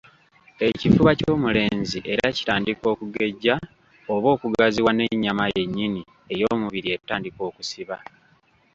Ekifuba 0.67 1.11
ky'omulenzi 1.19 1.99
era 2.13 2.27
kitandika 2.37 2.85
okugejja 2.93 3.53
oba 4.13 4.27
okugaziwa 4.35 4.91
n'ennyama 4.93 5.45
yennyini 5.55 6.01
ey'omubiri 6.33 6.87
etandika 6.97 7.41
okusiba. 7.49 7.95